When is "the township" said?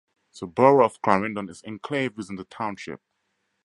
2.35-3.03